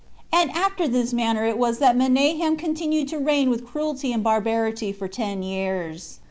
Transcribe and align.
And 0.33 0.49
after 0.55 0.87
this 0.87 1.13
manner 1.13 1.45
it 1.45 1.59
was 1.59 1.77
that 1.77 1.93
this 1.95 1.99
Menahem 2.09 2.57
22 2.57 2.57
continued 2.57 3.07
to 3.09 3.19
reign 3.19 3.51
with 3.51 3.67
cruelty 3.67 4.11
and 4.11 4.23
barbarity 4.23 4.91
for 4.91 5.07
ten 5.07 5.43
years. 5.43 6.17